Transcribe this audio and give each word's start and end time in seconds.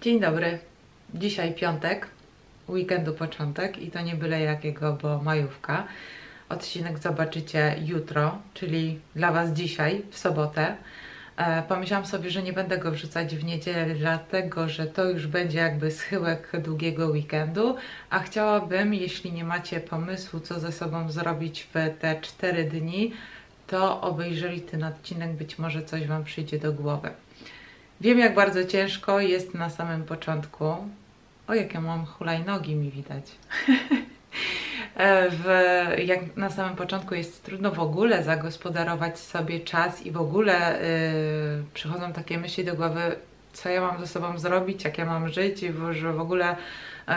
Dzień 0.00 0.20
dobry. 0.20 0.58
Dzisiaj 1.14 1.54
piątek, 1.54 2.06
weekendu 2.68 3.14
początek 3.14 3.78
i 3.78 3.90
to 3.90 4.00
nie 4.00 4.14
byle 4.14 4.40
jakiego, 4.40 4.98
bo 5.02 5.22
majówka. 5.22 5.86
Odcinek 6.48 6.98
zobaczycie 6.98 7.76
jutro, 7.84 8.38
czyli 8.54 9.00
dla 9.14 9.32
Was 9.32 9.50
dzisiaj, 9.50 10.02
w 10.10 10.18
sobotę. 10.18 10.76
E, 11.36 11.62
pomyślałam 11.62 12.06
sobie, 12.06 12.30
że 12.30 12.42
nie 12.42 12.52
będę 12.52 12.78
go 12.78 12.90
wrzucać 12.90 13.36
w 13.36 13.44
niedzielę, 13.44 13.94
dlatego 13.94 14.68
że 14.68 14.86
to 14.86 15.04
już 15.04 15.26
będzie 15.26 15.58
jakby 15.58 15.90
schyłek 15.90 16.52
długiego 16.62 17.06
weekendu, 17.06 17.76
a 18.10 18.18
chciałabym, 18.18 18.94
jeśli 18.94 19.32
nie 19.32 19.44
macie 19.44 19.80
pomysłu, 19.80 20.40
co 20.40 20.60
ze 20.60 20.72
sobą 20.72 21.12
zrobić 21.12 21.62
w 21.62 21.98
te 22.00 22.20
4 22.20 22.64
dni, 22.64 23.12
to 23.66 24.00
obejrzeli 24.00 24.60
ten 24.60 24.84
odcinek, 24.84 25.32
być 25.32 25.58
może 25.58 25.84
coś 25.84 26.06
Wam 26.06 26.24
przyjdzie 26.24 26.58
do 26.58 26.72
głowy. 26.72 27.10
Wiem, 28.00 28.18
jak 28.18 28.34
bardzo 28.34 28.64
ciężko 28.64 29.20
jest 29.20 29.54
na 29.54 29.70
samym 29.70 30.04
początku. 30.04 30.76
O, 31.48 31.54
jakie 31.54 31.80
mam 31.80 32.06
hulajnogi 32.06 32.76
mi 32.76 32.90
widać. 32.90 33.24
w, 35.30 35.44
jak 36.04 36.36
na 36.36 36.50
samym 36.50 36.76
początku 36.76 37.14
jest 37.14 37.44
trudno 37.44 37.70
w 37.70 37.80
ogóle 37.80 38.22
zagospodarować 38.22 39.18
sobie 39.18 39.60
czas 39.60 40.06
i 40.06 40.10
w 40.10 40.20
ogóle 40.20 40.78
yy, 41.56 41.64
przychodzą 41.74 42.12
takie 42.12 42.38
myśli 42.38 42.64
do 42.64 42.74
głowy, 42.74 43.00
co 43.52 43.68
ja 43.68 43.80
mam 43.80 44.00
ze 44.00 44.06
sobą 44.06 44.38
zrobić, 44.38 44.84
jak 44.84 44.98
ja 44.98 45.04
mam 45.04 45.28
żyć 45.28 45.62
i 45.62 45.72
że 45.92 46.12
w 46.12 46.20
ogóle 46.20 46.56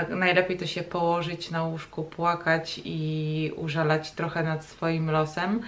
yy, 0.09 0.15
najlepiej 0.15 0.57
to 0.57 0.65
się 0.65 0.83
położyć 0.83 1.51
na 1.51 1.63
łóżku, 1.63 2.03
płakać 2.03 2.81
i 2.85 3.51
użalać 3.55 4.11
trochę 4.11 4.43
nad 4.43 4.65
swoim 4.65 5.11
losem. 5.11 5.61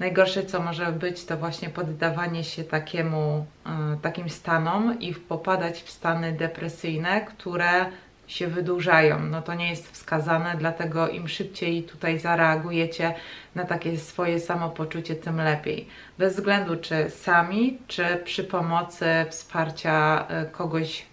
Najgorsze, 0.00 0.42
co 0.42 0.60
może 0.60 0.92
być, 0.92 1.24
to 1.24 1.36
właśnie 1.36 1.70
poddawanie 1.70 2.44
się 2.44 2.64
takiemu, 2.64 3.46
yy, 3.66 3.72
takim 4.02 4.30
stanom 4.30 5.00
i 5.00 5.14
popadać 5.14 5.82
w 5.82 5.90
stany 5.90 6.32
depresyjne, 6.32 7.20
które 7.20 7.86
się 8.26 8.46
wydłużają. 8.46 9.18
No 9.18 9.42
to 9.42 9.54
nie 9.54 9.70
jest 9.70 9.92
wskazane, 9.92 10.54
dlatego 10.58 11.08
im 11.08 11.28
szybciej 11.28 11.82
tutaj 11.82 12.18
zareagujecie 12.18 13.14
na 13.54 13.64
takie 13.64 13.98
swoje 13.98 14.40
samopoczucie, 14.40 15.16
tym 15.16 15.36
lepiej. 15.36 15.86
Bez 16.18 16.36
względu 16.36 16.76
czy 16.76 17.10
sami, 17.10 17.78
czy 17.86 18.04
przy 18.24 18.44
pomocy 18.44 19.06
wsparcia 19.30 20.26
e, 20.28 20.44
kogoś 20.44 21.06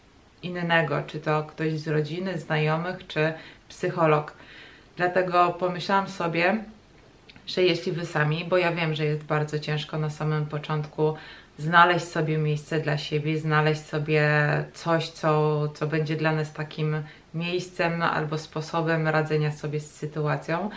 innego, 0.43 1.03
czy 1.07 1.19
to 1.19 1.43
ktoś 1.43 1.73
z 1.73 1.87
rodziny, 1.87 2.39
znajomych, 2.39 3.07
czy 3.07 3.33
psycholog. 3.69 4.33
Dlatego 4.97 5.55
pomyślałam 5.59 6.07
sobie, 6.07 6.63
że 7.47 7.63
jeśli 7.63 7.91
wy 7.91 8.05
sami, 8.05 8.45
bo 8.45 8.57
ja 8.57 8.71
wiem, 8.71 8.95
że 8.95 9.05
jest 9.05 9.23
bardzo 9.23 9.59
ciężko 9.59 9.97
na 9.97 10.09
samym 10.09 10.45
początku 10.45 11.13
znaleźć 11.57 12.05
sobie 12.05 12.37
miejsce 12.37 12.79
dla 12.79 12.97
siebie, 12.97 13.37
znaleźć 13.37 13.85
sobie 13.85 14.29
coś, 14.73 15.09
co, 15.09 15.63
co 15.67 15.87
będzie 15.87 16.15
dla 16.15 16.31
nas 16.31 16.53
takim 16.53 17.03
miejscem 17.33 18.01
albo 18.01 18.37
sposobem 18.37 19.07
radzenia 19.07 19.51
sobie 19.51 19.79
z 19.79 19.95
sytuacją, 19.95 20.69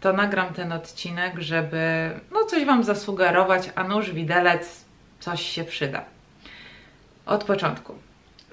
to 0.00 0.12
nagram 0.12 0.54
ten 0.54 0.72
odcinek, 0.72 1.38
żeby 1.38 2.10
no 2.32 2.44
coś 2.44 2.64
Wam 2.64 2.84
zasugerować, 2.84 3.70
a 3.74 3.84
nóż 3.84 4.10
widelec, 4.10 4.84
coś 5.20 5.42
się 5.42 5.64
przyda. 5.64 6.04
Od 7.26 7.44
początku. 7.44 7.94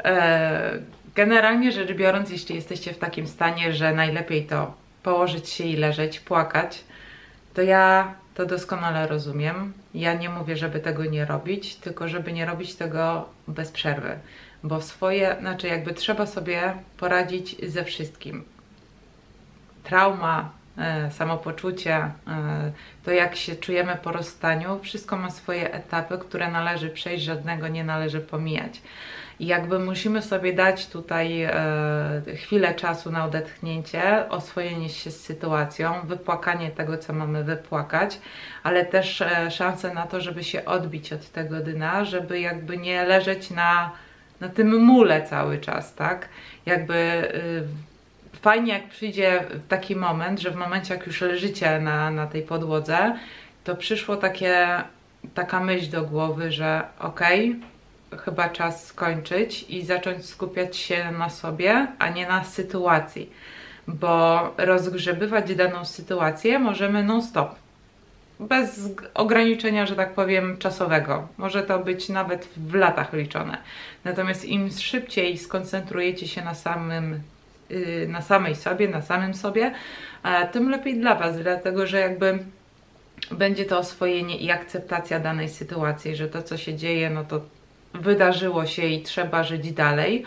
E, 0.04 0.80
generalnie 1.16 1.72
rzecz 1.72 1.94
biorąc, 1.94 2.30
jeśli 2.30 2.56
jesteście 2.56 2.94
w 2.94 2.98
takim 2.98 3.28
stanie, 3.28 3.74
że 3.74 3.94
najlepiej 3.94 4.46
to 4.46 4.74
położyć 5.04 5.50
się 5.50 5.64
i 5.64 5.76
leżeć, 5.76 6.20
płakać, 6.20 6.84
to 7.54 7.62
ja 7.62 8.14
to 8.36 8.46
doskonale 8.46 9.08
rozumiem. 9.08 9.74
Ja 9.94 10.14
nie 10.14 10.30
mówię, 10.30 10.58
żeby 10.58 10.80
tego 10.80 11.06
nie 11.06 11.26
robić, 11.26 11.76
tylko 11.76 12.08
żeby 12.08 12.34
nie 12.34 12.46
robić 12.46 12.76
tego 12.76 13.26
bez 13.48 13.72
przerwy, 13.72 14.20
bo 14.64 14.82
swoje, 14.82 15.36
znaczy 15.40 15.68
jakby 15.68 15.94
trzeba 15.94 16.26
sobie 16.26 16.74
poradzić 16.98 17.70
ze 17.70 17.84
wszystkim. 17.84 18.44
Trauma, 19.84 20.52
samopoczucie, 21.12 21.96
e, 21.96 22.12
to 23.04 23.12
jak 23.12 23.36
się 23.36 23.56
czujemy 23.56 23.98
po 24.04 24.12
rozstaniu, 24.12 24.80
wszystko 24.80 25.18
ma 25.18 25.30
swoje 25.30 25.74
etapy, 25.74 26.18
które 26.18 26.52
należy 26.52 26.90
przejść, 26.90 27.24
żadnego 27.24 27.68
nie 27.68 27.84
należy 27.84 28.20
pomijać. 28.20 28.82
I 29.40 29.46
jakby 29.46 29.80
musimy 29.80 30.22
sobie 30.22 30.54
dać 30.54 30.88
tutaj 30.88 31.44
e, 31.44 31.52
chwilę 32.36 32.76
czasu 32.76 33.12
na 33.12 33.26
odetchnięcie, 33.26 34.30
oswojenie 34.30 34.90
się 34.90 35.12
z 35.12 35.24
sytuacją, 35.24 35.94
wypłakanie 36.04 36.72
tego, 36.72 36.98
co 36.98 37.14
mamy 37.14 37.44
wypłakać, 37.44 38.20
ale 38.64 38.86
też 38.86 39.22
e, 39.22 39.52
szansę 39.52 39.94
na 39.94 40.08
to, 40.08 40.22
żeby 40.22 40.44
się 40.44 40.66
odbić 40.66 41.14
od 41.14 41.32
tego 41.32 41.60
dna, 41.60 42.06
żeby 42.06 42.40
jakby 42.40 42.78
nie 42.78 43.06
leżeć 43.06 43.50
na, 43.50 43.92
na 44.40 44.50
tym 44.50 44.84
mule 44.84 45.22
cały 45.22 45.58
czas, 45.58 45.96
tak? 45.96 46.30
Jakby 46.66 46.94
y, 46.94 47.91
fajnie 48.42 48.74
jak 48.74 48.90
przyjdzie 48.90 49.44
taki 49.68 49.96
moment, 49.96 50.40
że 50.40 50.52
w 50.52 50.56
momencie 50.56 50.94
jak 50.94 51.08
już 51.08 51.22
leżycie 51.22 51.80
na, 51.80 52.12
na 52.12 52.28
tej 52.28 52.42
podłodze, 52.42 53.18
to 53.64 53.76
przyszło 53.76 54.18
takie, 54.18 54.84
taka 55.34 55.60
myśl 55.60 55.92
do 55.92 56.04
głowy, 56.04 56.52
że 56.52 56.84
okej, 57.00 57.50
okay, 57.50 58.20
chyba 58.20 58.50
czas 58.50 58.86
skończyć 58.86 59.66
i 59.70 59.86
zacząć 59.86 60.26
skupiać 60.26 60.78
się 60.78 61.12
na 61.12 61.30
sobie, 61.30 61.88
a 62.00 62.10
nie 62.10 62.28
na 62.28 62.44
sytuacji, 62.44 63.30
bo 63.88 64.42
rozgrzebywać 64.58 65.56
daną 65.56 65.86
sytuację 65.86 66.60
możemy 66.60 67.04
non-stop. 67.04 67.56
Bez 68.40 68.90
ograniczenia, 69.14 69.86
że 69.86 69.96
tak 69.96 70.14
powiem, 70.14 70.58
czasowego. 70.58 71.28
Może 71.38 71.64
to 71.64 71.80
być 71.80 72.10
nawet 72.10 72.48
w 72.58 72.74
latach 72.74 73.14
liczone. 73.14 73.58
Natomiast 74.04 74.46
im 74.46 74.70
szybciej 74.70 75.38
skoncentrujecie 75.38 76.28
się 76.28 76.42
na 76.42 76.56
samym 76.56 77.22
na 78.08 78.22
samej 78.22 78.56
sobie, 78.56 78.88
na 78.88 79.02
samym 79.02 79.34
sobie, 79.34 79.74
tym 80.52 80.70
lepiej 80.70 81.00
dla 81.00 81.16
Was, 81.16 81.38
dlatego 81.38 81.88
że 81.88 82.00
jakby 82.00 82.40
będzie 83.32 83.66
to 83.66 83.78
oswojenie 83.78 84.38
i 84.38 84.52
akceptacja 84.52 85.20
danej 85.20 85.50
sytuacji, 85.50 86.16
że 86.16 86.28
to, 86.28 86.44
co 86.44 86.58
się 86.58 86.76
dzieje, 86.76 87.10
no 87.10 87.24
to 87.24 87.42
wydarzyło 87.94 88.66
się 88.66 88.86
i 88.86 89.02
trzeba 89.02 89.44
żyć 89.44 89.72
dalej. 89.72 90.26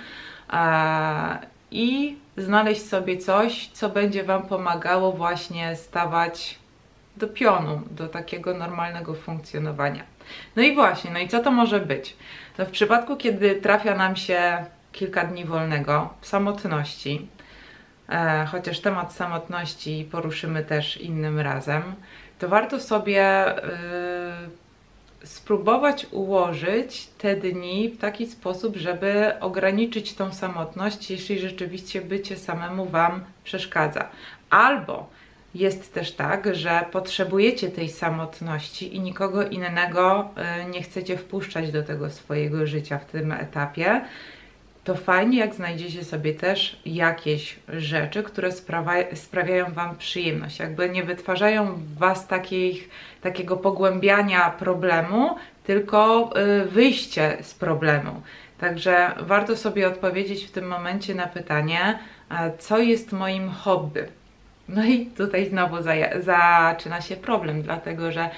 I 1.70 2.16
znaleźć 2.36 2.88
sobie 2.88 3.18
coś, 3.18 3.66
co 3.66 3.88
będzie 3.88 4.24
Wam 4.24 4.42
pomagało 4.42 5.12
właśnie 5.12 5.76
stawać 5.76 6.58
do 7.16 7.28
pionu, 7.28 7.80
do 7.90 8.08
takiego 8.08 8.54
normalnego 8.54 9.14
funkcjonowania. 9.14 10.02
No 10.56 10.62
i 10.62 10.74
właśnie, 10.74 11.10
no 11.10 11.18
i 11.18 11.28
co 11.28 11.40
to 11.40 11.50
może 11.50 11.80
być? 11.80 12.16
No 12.58 12.66
w 12.66 12.70
przypadku, 12.70 13.16
kiedy 13.16 13.54
trafia 13.54 13.94
nam 13.94 14.16
się 14.16 14.64
kilka 14.94 15.24
dni 15.24 15.44
wolnego, 15.44 16.14
samotności, 16.22 17.28
e, 18.08 18.46
chociaż 18.50 18.80
temat 18.80 19.12
samotności 19.12 20.08
poruszymy 20.10 20.64
też 20.64 20.96
innym 20.96 21.40
razem, 21.40 21.82
to 22.38 22.48
warto 22.48 22.80
sobie 22.80 23.54
y, 23.64 25.26
spróbować 25.26 26.06
ułożyć 26.10 27.06
te 27.18 27.36
dni 27.36 27.88
w 27.88 27.98
taki 27.98 28.26
sposób, 28.26 28.76
żeby 28.76 29.32
ograniczyć 29.40 30.14
tą 30.14 30.32
samotność, 30.32 31.10
jeśli 31.10 31.38
rzeczywiście 31.38 32.02
bycie 32.02 32.36
samemu 32.36 32.86
Wam 32.86 33.24
przeszkadza. 33.44 34.08
Albo 34.50 35.10
jest 35.54 35.94
też 35.94 36.12
tak, 36.12 36.54
że 36.54 36.84
potrzebujecie 36.92 37.70
tej 37.70 37.88
samotności 37.88 38.96
i 38.96 39.00
nikogo 39.00 39.46
innego 39.46 40.30
y, 40.62 40.70
nie 40.70 40.82
chcecie 40.82 41.16
wpuszczać 41.16 41.72
do 41.72 41.82
tego 41.82 42.10
swojego 42.10 42.66
życia 42.66 42.98
w 42.98 43.04
tym 43.04 43.32
etapie, 43.32 44.04
to 44.84 44.94
fajnie, 44.94 45.38
jak 45.38 45.54
znajdziecie 45.54 46.04
sobie 46.04 46.34
też 46.34 46.80
jakieś 46.86 47.56
rzeczy, 47.68 48.22
które 48.22 48.50
sprawiają 49.14 49.72
Wam 49.72 49.96
przyjemność, 49.96 50.58
jakby 50.58 50.90
nie 50.90 51.04
wytwarzają 51.04 51.74
w 51.74 51.98
Was 51.98 52.26
takich, 52.26 52.88
takiego 53.20 53.56
pogłębiania 53.56 54.50
problemu, 54.50 55.36
tylko 55.64 56.30
y, 56.62 56.64
wyjście 56.64 57.36
z 57.42 57.54
problemu. 57.54 58.22
Także 58.58 59.14
warto 59.20 59.56
sobie 59.56 59.88
odpowiedzieć 59.88 60.44
w 60.44 60.50
tym 60.50 60.66
momencie 60.66 61.14
na 61.14 61.26
pytanie, 61.26 61.98
co 62.58 62.78
jest 62.78 63.12
moim 63.12 63.50
hobby. 63.50 64.06
No 64.68 64.84
i 64.84 65.06
tutaj 65.06 65.48
znowu 65.48 65.82
za, 65.82 65.92
zaczyna 66.20 67.00
się 67.00 67.16
problem, 67.16 67.62
dlatego 67.62 68.12
że 68.12 68.30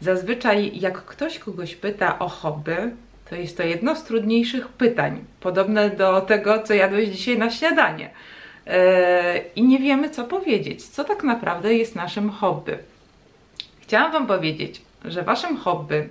zazwyczaj 0.00 0.80
jak 0.80 1.04
ktoś 1.04 1.38
kogoś 1.38 1.74
pyta 1.74 2.18
o 2.18 2.28
hobby, 2.28 2.76
to 3.30 3.34
jest 3.36 3.56
to 3.56 3.62
jedno 3.62 3.96
z 3.96 4.04
trudniejszych 4.04 4.68
pytań, 4.68 5.24
podobne 5.40 5.90
do 5.90 6.20
tego, 6.20 6.62
co 6.62 6.74
jadłeś 6.74 7.08
dzisiaj 7.08 7.38
na 7.38 7.50
śniadanie. 7.50 8.10
Yy, 8.66 8.72
I 9.56 9.62
nie 9.62 9.78
wiemy, 9.78 10.10
co 10.10 10.24
powiedzieć, 10.24 10.84
co 10.84 11.04
tak 11.04 11.22
naprawdę 11.22 11.74
jest 11.74 11.96
naszym 11.96 12.30
hobby. 12.30 12.78
Chciałam 13.80 14.12
Wam 14.12 14.26
powiedzieć, 14.26 14.82
że 15.04 15.22
Waszym 15.22 15.56
hobby 15.56 16.08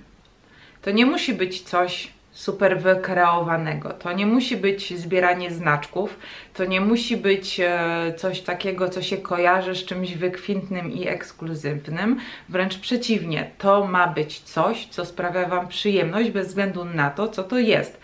to 0.81 0.92
nie 0.92 1.06
musi 1.06 1.33
być 1.33 1.62
coś 1.62 2.12
super 2.34 2.80
wykreowanego. 2.80 3.90
To 3.90 4.14
nie 4.14 4.26
musi 4.26 4.58
być 4.58 5.00
zbieranie 5.00 5.52
znaczków, 5.52 6.20
to 6.54 6.66
nie 6.66 6.82
musi 6.82 7.18
być 7.18 7.60
e, 7.60 8.14
coś 8.18 8.42
takiego, 8.42 8.90
co 8.90 9.02
się 9.02 9.18
kojarzy 9.18 9.76
z 9.76 9.86
czymś 9.86 10.14
wykwintnym 10.14 10.92
i 10.92 11.08
ekskluzywnym. 11.08 12.20
Wręcz 12.50 12.78
przeciwnie, 12.78 13.52
to 13.58 13.88
ma 13.88 14.08
być 14.08 14.40
coś, 14.40 14.88
co 14.88 15.06
sprawia 15.06 15.48
Wam 15.48 15.68
przyjemność 15.68 16.30
bez 16.30 16.48
względu 16.48 16.86
na 16.86 17.10
to, 17.10 17.28
co 17.28 17.44
to 17.44 17.60
jest. 17.60 18.00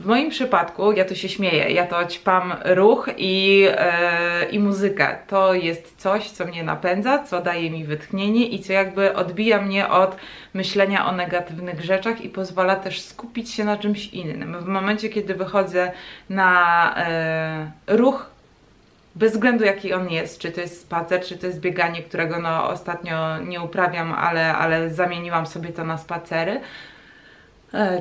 W 0.00 0.06
moim 0.06 0.30
przypadku, 0.30 0.92
ja 0.92 1.04
tu 1.04 1.16
się 1.16 1.28
śmieję, 1.28 1.70
ja 1.70 1.86
to 1.86 2.04
ćpam 2.04 2.54
ruch 2.64 3.08
i, 3.16 3.66
e, 3.70 4.44
i 4.50 4.58
muzykę. 4.58 5.18
To 5.26 5.54
jest 5.54 5.94
coś, 5.96 6.30
co 6.30 6.46
mnie 6.46 6.62
napędza, 6.62 7.24
co 7.24 7.40
daje 7.42 7.70
mi 7.70 7.84
wytchnienie 7.84 8.46
i 8.46 8.60
co 8.60 8.72
jakby 8.72 9.14
odbija 9.14 9.60
mnie 9.62 9.88
od 9.88 10.16
myślenia 10.54 11.06
o 11.06 11.12
negatywnych 11.12 11.84
rzeczach 11.84 12.20
i 12.20 12.28
pozwala 12.28 12.76
też 12.76 13.00
skupić 13.00 13.50
się 13.50 13.64
na 13.64 13.76
czymś 13.76 14.06
innym. 14.06 14.60
W 14.60 14.66
momencie, 14.66 15.08
kiedy 15.08 15.34
wychodzę 15.34 15.92
na 16.30 16.94
e, 16.96 17.70
ruch, 17.86 18.30
bez 19.14 19.32
względu 19.32 19.64
jaki 19.64 19.92
on 19.92 20.10
jest, 20.10 20.40
czy 20.40 20.50
to 20.50 20.60
jest 20.60 20.80
spacer, 20.80 21.22
czy 21.22 21.38
to 21.38 21.46
jest 21.46 21.60
bieganie, 21.60 22.02
którego 22.02 22.38
no 22.40 22.68
ostatnio 22.68 23.38
nie 23.38 23.60
uprawiam, 23.60 24.12
ale, 24.12 24.54
ale 24.54 24.90
zamieniłam 24.90 25.46
sobie 25.46 25.68
to 25.68 25.84
na 25.84 25.98
spacery, 25.98 26.60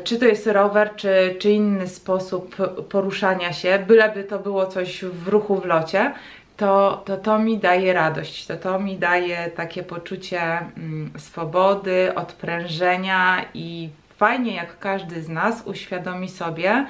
czy 0.04 0.20
to 0.20 0.26
jest 0.26 0.48
rower, 0.48 0.96
czy, 0.96 1.36
czy 1.40 1.52
inny 1.52 1.88
sposób 1.88 2.56
poruszania 2.90 3.54
się, 3.54 3.80
byleby 3.88 4.24
to 4.24 4.40
było 4.40 4.66
coś 4.66 5.04
w 5.04 5.28
ruchu 5.28 5.56
w 5.56 5.66
locie, 5.66 6.14
to, 6.58 7.02
to 7.06 7.18
to 7.18 7.40
mi 7.40 7.58
daje 7.58 7.94
radość, 7.94 8.46
to 8.46 8.58
to 8.58 8.80
mi 8.80 8.98
daje 8.98 9.52
takie 9.56 9.84
poczucie 9.84 10.42
mm, 10.42 11.12
swobody, 11.18 12.16
odprężenia 12.16 13.46
i 13.54 13.90
fajnie 14.18 14.56
jak 14.56 14.80
każdy 14.80 15.24
z 15.24 15.30
nas 15.30 15.64
uświadomi 15.66 16.30
sobie, 16.30 16.86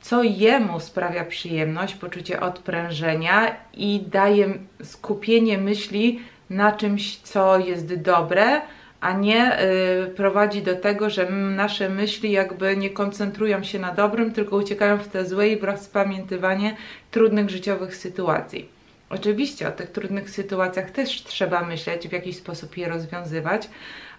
co 0.00 0.22
jemu 0.22 0.80
sprawia 0.80 1.24
przyjemność, 1.24 1.94
poczucie 1.94 2.40
odprężenia 2.40 3.56
i 3.74 4.00
daje 4.06 4.48
skupienie 4.82 5.58
myśli 5.58 6.20
na 6.50 6.72
czymś, 6.72 7.16
co 7.16 7.58
jest 7.58 7.94
dobre, 7.94 8.60
a 9.00 9.12
nie 9.12 9.60
y, 9.60 10.06
prowadzi 10.06 10.62
do 10.62 10.76
tego, 10.76 11.10
że 11.10 11.30
nasze 11.30 11.88
myśli 11.88 12.32
jakby 12.32 12.76
nie 12.76 12.90
koncentrują 12.90 13.64
się 13.64 13.78
na 13.78 13.94
dobrym, 13.94 14.32
tylko 14.32 14.56
uciekają 14.56 14.98
w 14.98 15.08
te 15.08 15.24
złe 15.24 15.48
i 15.48 15.60
wraz 15.60 15.82
spamiętywanie 15.82 16.76
trudnych 17.10 17.50
życiowych 17.50 17.96
sytuacji. 17.96 18.68
Oczywiście 19.10 19.68
o 19.68 19.72
tych 19.72 19.90
trudnych 19.90 20.30
sytuacjach 20.30 20.90
też 20.90 21.22
trzeba 21.22 21.62
myśleć, 21.64 22.08
w 22.08 22.12
jakiś 22.12 22.36
sposób 22.36 22.76
je 22.76 22.88
rozwiązywać, 22.88 23.68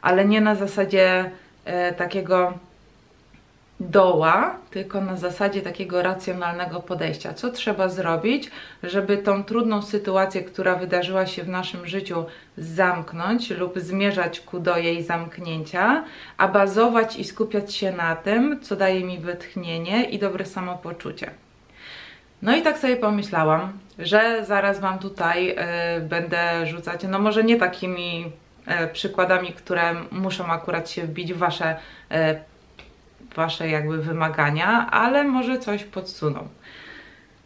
ale 0.02 0.26
nie 0.26 0.42
na 0.42 0.56
zasadzie 0.56 1.32
y, 1.92 1.94
takiego 1.94 2.54
doła, 3.80 4.58
tylko 4.72 5.02
na 5.02 5.18
zasadzie 5.18 5.62
takiego 5.62 6.02
racjonalnego 6.02 6.80
podejścia. 6.80 7.34
Co 7.34 7.52
trzeba 7.52 7.90
zrobić, 7.90 8.52
żeby 8.84 9.18
tą 9.18 9.44
trudną 9.44 9.82
sytuację, 9.82 10.44
która 10.44 10.76
wydarzyła 10.76 11.26
się 11.26 11.44
w 11.44 11.50
naszym 11.50 11.88
życiu, 11.88 12.26
zamknąć 12.58 13.50
lub 13.50 13.80
zmierzać 13.80 14.40
ku 14.40 14.60
do 14.60 14.78
jej 14.78 15.04
zamknięcia, 15.04 16.04
a 16.38 16.48
bazować 16.48 17.16
i 17.20 17.24
skupiać 17.24 17.74
się 17.74 17.92
na 17.92 18.16
tym, 18.16 18.60
co 18.62 18.76
daje 18.76 19.04
mi 19.04 19.20
wytchnienie 19.20 20.04
i 20.04 20.20
dobre 20.20 20.46
samopoczucie. 20.46 21.32
No 22.42 22.56
i 22.56 22.62
tak 22.62 22.78
sobie 22.78 22.98
pomyślałam, 22.98 23.72
że 24.00 24.46
zaraz 24.46 24.80
Wam 24.80 25.00
tutaj 25.00 25.56
y, 25.98 26.02
będę 26.02 26.68
rzucać, 26.68 27.02
no 27.10 27.20
może 27.20 27.44
nie 27.44 27.58
takimi 27.58 28.32
y, 28.86 28.88
przykładami, 28.88 29.54
które 29.54 29.96
muszą 30.12 30.46
akurat 30.46 30.90
się 30.90 31.04
wbić 31.04 31.34
w 31.34 31.38
Wasze 31.38 31.76
y, 32.12 32.16
Wasze 33.38 33.70
jakby 33.70 33.98
wymagania, 33.98 34.92
ale 34.92 35.24
może 35.24 35.60
coś 35.60 35.84
podsuną. 35.84 36.48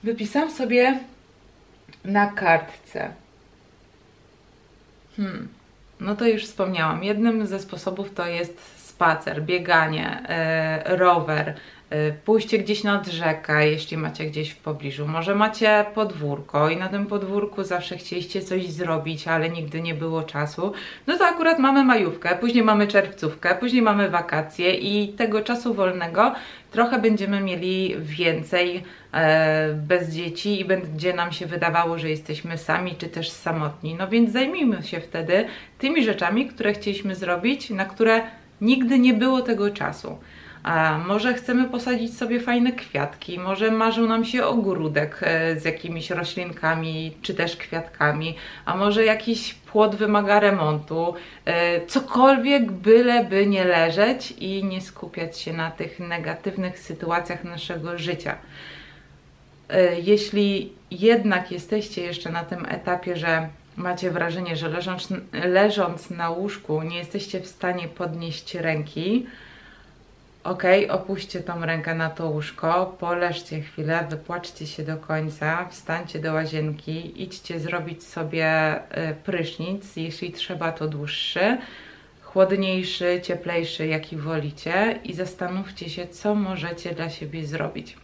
Wypisałam 0.03 0.51
sobie 0.51 0.99
na 2.05 2.27
kartce. 2.27 3.13
Hmm. 5.17 5.47
No 5.99 6.15
to 6.15 6.27
już 6.27 6.45
wspomniałam. 6.45 7.03
Jednym 7.03 7.47
ze 7.47 7.59
sposobów 7.59 8.13
to 8.13 8.27
jest 8.27 8.87
spacer, 8.87 9.43
bieganie, 9.43 10.23
yy, 10.87 10.97
rower, 10.97 11.55
pójście 12.25 12.57
gdzieś 12.57 12.83
nad 12.83 13.07
rzekę, 13.07 13.69
jeśli 13.69 13.97
macie 13.97 14.25
gdzieś 14.25 14.49
w 14.49 14.57
pobliżu. 14.57 15.07
Może 15.07 15.35
macie 15.35 15.85
podwórko 15.95 16.69
i 16.69 16.77
na 16.77 16.89
tym 16.89 17.05
podwórku 17.05 17.63
zawsze 17.63 17.97
chcieliście 17.97 18.41
coś 18.41 18.69
zrobić, 18.69 19.27
ale 19.27 19.49
nigdy 19.49 19.81
nie 19.81 19.93
było 19.93 20.23
czasu. 20.23 20.73
No 21.07 21.17
to 21.17 21.25
akurat 21.25 21.59
mamy 21.59 21.83
majówkę, 21.83 22.35
później 22.35 22.63
mamy 22.63 22.87
czerwcówkę, 22.87 23.55
później 23.55 23.81
mamy 23.81 24.09
wakacje 24.09 24.73
i 24.73 25.13
tego 25.13 25.41
czasu 25.41 25.73
wolnego 25.73 26.35
trochę 26.71 26.99
będziemy 26.99 27.39
mieli 27.39 27.95
więcej 27.99 28.83
e, 29.13 29.73
bez 29.73 30.13
dzieci 30.13 30.61
i 30.61 30.65
będzie 30.65 31.13
nam 31.13 31.31
się 31.31 31.45
wydawało, 31.45 31.99
że 31.99 32.09
jesteśmy 32.09 32.57
sami 32.57 32.95
czy 32.95 33.07
też 33.07 33.29
samotni. 33.29 33.95
No 33.95 34.07
więc 34.07 34.31
zajmijmy 34.31 34.83
się 34.83 35.01
wtedy 35.01 35.45
tymi 35.77 36.03
rzeczami, 36.03 36.47
które 36.47 36.73
chcieliśmy 36.73 37.15
zrobić, 37.15 37.69
na 37.69 37.85
które 37.85 38.21
nigdy 38.61 38.99
nie 38.99 39.13
było 39.13 39.41
tego 39.41 39.69
czasu. 39.69 40.17
A 40.63 40.97
może 41.07 41.33
chcemy 41.33 41.69
posadzić 41.69 42.17
sobie 42.17 42.39
fajne 42.39 42.71
kwiatki, 42.71 43.39
może 43.39 43.71
marzył 43.71 44.07
nam 44.07 44.25
się 44.25 44.45
ogródek 44.45 45.19
e, 45.21 45.59
z 45.59 45.65
jakimiś 45.65 46.09
roślinkami 46.09 47.13
czy 47.21 47.33
też 47.33 47.55
kwiatkami, 47.55 48.35
a 48.65 48.75
może 48.77 49.05
jakiś 49.05 49.53
płot 49.53 49.95
wymaga 49.95 50.39
remontu, 50.39 51.13
e, 51.45 51.85
cokolwiek 51.85 52.71
byleby 52.71 53.47
nie 53.47 53.65
leżeć 53.65 54.33
i 54.39 54.63
nie 54.63 54.81
skupiać 54.81 55.39
się 55.39 55.53
na 55.53 55.71
tych 55.71 55.99
negatywnych 55.99 56.79
sytuacjach 56.79 57.43
naszego 57.43 57.97
życia. 57.97 58.35
E, 59.69 59.99
jeśli 59.99 60.73
jednak 60.91 61.51
jesteście 61.51 62.01
jeszcze 62.01 62.31
na 62.31 62.43
tym 62.43 62.65
etapie, 62.65 63.17
że 63.17 63.49
macie 63.77 64.11
wrażenie, 64.11 64.55
że 64.55 64.67
leżąc, 64.67 65.07
leżąc 65.33 66.09
na 66.09 66.29
łóżku 66.29 66.83
nie 66.83 66.97
jesteście 66.97 67.39
w 67.39 67.47
stanie 67.47 67.87
podnieść 67.87 68.55
ręki, 68.55 69.25
Ok, 70.43 70.63
opuśćcie 70.89 71.39
tą 71.39 71.65
rękę 71.65 71.95
na 71.95 72.09
to 72.09 72.27
łóżko, 72.27 72.95
poleżcie 72.99 73.61
chwilę, 73.61 74.07
wypłaczcie 74.09 74.67
się 74.67 74.83
do 74.83 74.97
końca, 74.97 75.67
wstańcie 75.69 76.19
do 76.19 76.33
łazienki, 76.33 77.23
idźcie 77.23 77.59
zrobić 77.59 78.03
sobie 78.03 78.75
y, 78.75 79.15
prysznic, 79.23 79.95
jeśli 79.95 80.31
trzeba 80.31 80.71
to 80.71 80.87
dłuższy, 80.87 81.57
chłodniejszy, 82.21 83.19
cieplejszy, 83.23 83.87
jaki 83.87 84.17
wolicie 84.17 84.99
i 85.03 85.13
zastanówcie 85.13 85.89
się, 85.89 86.07
co 86.07 86.35
możecie 86.35 86.95
dla 86.95 87.09
siebie 87.09 87.45
zrobić. 87.45 87.97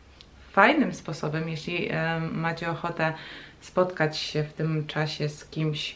Fajnym 0.52 0.94
sposobem, 0.94 1.50
jeśli 1.50 1.92
y, 1.92 1.96
macie 2.32 2.70
ochotę 2.70 3.14
spotkać 3.62 4.18
się 4.18 4.44
w 4.44 4.54
tym 4.54 4.88
czasie 4.88 5.30
z 5.30 5.46
kimś 5.46 5.96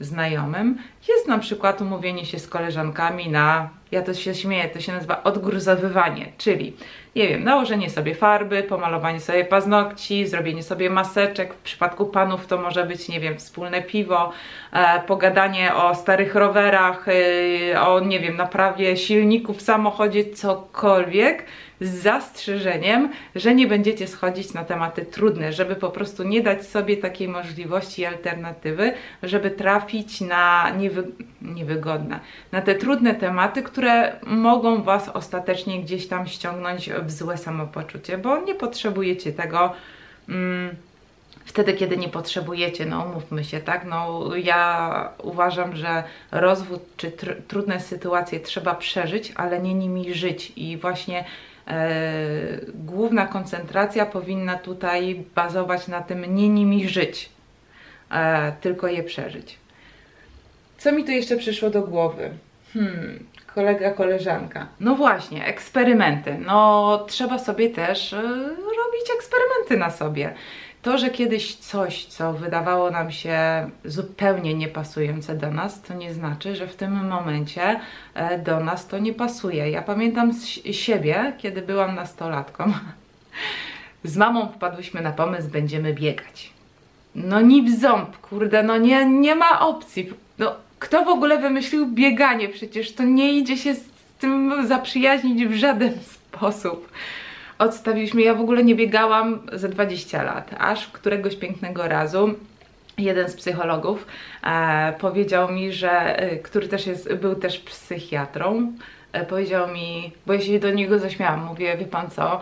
znajomym, 0.00 0.78
jest 1.08 1.28
na 1.28 1.38
przykład 1.38 1.80
umówienie 1.80 2.26
się 2.26 2.38
z 2.38 2.48
koleżankami 2.48 3.30
na, 3.30 3.79
ja 3.92 4.02
to 4.02 4.14
się 4.14 4.34
śmieję, 4.34 4.68
to 4.68 4.80
się 4.80 4.92
nazywa 4.92 5.22
odgruzowywanie, 5.22 6.32
czyli, 6.38 6.76
nie 7.16 7.28
wiem, 7.28 7.44
nałożenie 7.44 7.90
sobie 7.90 8.14
farby, 8.14 8.62
pomalowanie 8.62 9.20
sobie 9.20 9.44
paznokci, 9.44 10.26
zrobienie 10.26 10.62
sobie 10.62 10.90
maseczek, 10.90 11.54
w 11.54 11.58
przypadku 11.58 12.06
panów 12.06 12.46
to 12.46 12.58
może 12.58 12.86
być, 12.86 13.08
nie 13.08 13.20
wiem, 13.20 13.36
wspólne 13.36 13.82
piwo, 13.82 14.32
e, 14.72 15.00
pogadanie 15.00 15.74
o 15.74 15.94
starych 15.94 16.34
rowerach, 16.34 17.06
e, 17.08 17.80
o, 17.80 18.00
nie 18.00 18.20
wiem, 18.20 18.36
naprawie 18.36 18.96
silników 18.96 19.56
w 19.56 19.62
samochodzie, 19.62 20.24
cokolwiek, 20.24 21.44
z 21.80 22.02
zastrzeżeniem, 22.02 23.08
że 23.34 23.54
nie 23.54 23.66
będziecie 23.66 24.06
schodzić 24.06 24.54
na 24.54 24.64
tematy 24.64 25.04
trudne, 25.04 25.52
żeby 25.52 25.76
po 25.76 25.90
prostu 25.90 26.22
nie 26.22 26.40
dać 26.40 26.66
sobie 26.66 26.96
takiej 26.96 27.28
możliwości 27.28 28.04
alternatywy, 28.04 28.92
żeby 29.22 29.50
trafić 29.50 30.20
na 30.20 30.70
niewy 30.70 31.04
niewygodne, 31.42 32.20
na 32.52 32.62
te 32.62 32.74
trudne 32.74 33.14
tematy, 33.14 33.62
które 33.62 34.16
mogą 34.26 34.82
Was 34.82 35.08
ostatecznie 35.08 35.82
gdzieś 35.82 36.06
tam 36.08 36.26
ściągnąć 36.26 36.90
w 37.02 37.10
złe 37.10 37.38
samopoczucie, 37.38 38.18
bo 38.18 38.40
nie 38.40 38.54
potrzebujecie 38.54 39.32
tego. 39.32 39.72
Mm, 40.28 40.74
wtedy, 41.44 41.72
kiedy 41.72 41.96
nie 41.96 42.08
potrzebujecie, 42.08 42.86
no 42.86 43.04
umówmy 43.04 43.44
się, 43.44 43.60
tak? 43.60 43.84
No 43.84 44.30
ja 44.36 45.12
uważam, 45.22 45.76
że 45.76 46.04
rozwód 46.32 46.82
czy 46.96 47.10
tr 47.10 47.42
trudne 47.48 47.80
sytuacje 47.80 48.40
trzeba 48.40 48.74
przeżyć, 48.74 49.32
ale 49.36 49.60
nie 49.60 49.74
nimi 49.74 50.14
żyć 50.14 50.52
i 50.56 50.76
właśnie 50.76 51.24
E, 51.70 52.60
główna 52.74 53.26
koncentracja 53.26 54.06
powinna 54.06 54.58
tutaj 54.58 55.24
bazować 55.34 55.88
na 55.88 56.00
tym 56.00 56.34
nie 56.34 56.48
nimi 56.48 56.88
żyć, 56.88 57.30
e, 58.10 58.52
tylko 58.60 58.88
je 58.88 59.02
przeżyć. 59.02 59.58
Co 60.78 60.92
mi 60.92 61.04
tu 61.04 61.10
jeszcze 61.10 61.36
przyszło 61.36 61.70
do 61.70 61.82
głowy? 61.82 62.30
Hmm, 62.74 63.26
kolega, 63.54 63.90
koleżanka. 63.90 64.66
No 64.80 64.94
właśnie, 64.94 65.46
eksperymenty. 65.46 66.38
No 66.46 67.04
trzeba 67.08 67.38
sobie 67.38 67.70
też 67.70 68.12
e, 68.12 68.22
robić 68.52 69.10
eksperymenty 69.16 69.76
na 69.76 69.90
sobie. 69.90 70.34
To, 70.82 70.98
że 70.98 71.10
kiedyś 71.10 71.56
coś, 71.56 72.06
co 72.06 72.32
wydawało 72.32 72.90
nam 72.90 73.10
się 73.10 73.70
zupełnie 73.84 74.54
niepasujące 74.54 75.34
do 75.34 75.50
nas, 75.50 75.82
to 75.82 75.94
nie 75.94 76.14
znaczy, 76.14 76.56
że 76.56 76.66
w 76.66 76.76
tym 76.76 77.08
momencie 77.08 77.80
e, 78.14 78.38
do 78.38 78.60
nas 78.60 78.86
to 78.86 78.98
nie 78.98 79.12
pasuje. 79.12 79.70
Ja 79.70 79.82
pamiętam 79.82 80.32
siebie, 80.70 81.32
kiedy 81.38 81.62
byłam 81.62 81.94
nastolatką. 81.94 82.72
Z 84.04 84.16
mamą 84.16 84.48
wpadłyśmy 84.48 85.00
na 85.00 85.12
pomysł, 85.12 85.48
będziemy 85.48 85.94
biegać. 85.94 86.52
No 87.14 87.40
ni 87.40 87.62
w 87.62 87.80
ząb, 87.80 88.16
kurde, 88.16 88.62
no 88.62 88.76
nie, 88.76 89.06
nie 89.06 89.34
ma 89.34 89.60
opcji. 89.60 90.12
No, 90.38 90.54
kto 90.80 91.04
w 91.04 91.08
ogóle 91.08 91.38
wymyślił 91.38 91.86
bieganie? 91.86 92.48
Przecież 92.48 92.92
to 92.94 93.04
nie 93.04 93.32
idzie 93.32 93.56
się 93.56 93.74
z 93.74 93.84
tym 94.18 94.66
zaprzyjaźnić 94.66 95.46
w 95.46 95.54
żaden 95.54 95.92
sposób. 96.02 96.92
Odstawiliśmy, 97.58 98.22
ja 98.22 98.34
w 98.34 98.40
ogóle 98.40 98.64
nie 98.64 98.74
biegałam 98.74 99.40
za 99.52 99.68
20 99.68 100.22
lat, 100.22 100.50
aż 100.58 100.88
któregoś 100.88 101.36
pięknego 101.36 101.88
razu 101.88 102.34
jeden 102.98 103.28
z 103.28 103.36
psychologów 103.36 104.06
e, 104.44 104.92
powiedział 105.00 105.52
mi, 105.52 105.72
że, 105.72 106.18
e, 106.18 106.36
który 106.36 106.68
też 106.68 106.86
jest, 106.86 107.14
był 107.14 107.34
też 107.34 107.58
psychiatrą, 107.58 108.72
e, 109.12 109.26
powiedział 109.26 109.68
mi, 109.68 110.12
bo 110.26 110.32
ja 110.32 110.40
się 110.40 110.58
do 110.58 110.70
niego 110.70 110.98
zaśmiałam, 110.98 111.44
mówię, 111.44 111.76
wie 111.76 111.86
pan 111.86 112.10
co, 112.10 112.40